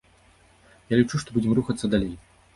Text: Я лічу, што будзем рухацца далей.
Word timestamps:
Я 0.95 0.99
лічу, 1.01 1.15
што 1.25 1.29
будзем 1.37 1.55
рухацца 1.61 1.85
далей. 1.95 2.13